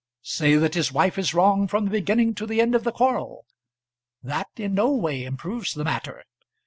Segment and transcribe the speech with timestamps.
[0.23, 3.45] Say that his wife is wrong from the beginning to the end of the quarrel,
[4.23, 6.23] that in no way improves the matter.